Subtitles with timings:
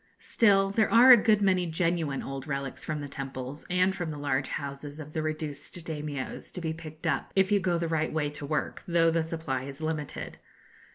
[0.17, 4.17] Still, there are a good many genuine old relics from the temples, and from the
[4.17, 8.11] large houses of the reduced Daimios, to be picked up, if you go the right
[8.11, 10.39] way to work, though the supply is limited.